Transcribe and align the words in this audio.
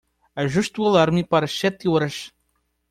Ajuste 0.43 0.81
o 0.81 0.87
alarme 0.89 1.23
para 1.31 1.45
as 1.49 1.55
sete 1.61 1.85
horas. 1.91 2.15